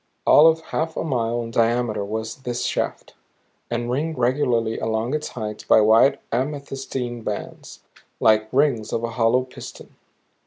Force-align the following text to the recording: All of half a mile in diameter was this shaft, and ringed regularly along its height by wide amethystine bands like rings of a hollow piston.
All 0.25 0.47
of 0.47 0.61
half 0.73 0.97
a 0.97 1.03
mile 1.03 1.43
in 1.43 1.51
diameter 1.51 2.03
was 2.03 2.37
this 2.37 2.65
shaft, 2.65 3.13
and 3.69 3.91
ringed 3.91 4.17
regularly 4.17 4.79
along 4.79 5.13
its 5.13 5.27
height 5.27 5.63
by 5.69 5.79
wide 5.81 6.17
amethystine 6.31 7.21
bands 7.23 7.81
like 8.19 8.51
rings 8.51 8.91
of 8.91 9.03
a 9.03 9.11
hollow 9.11 9.43
piston. 9.43 9.95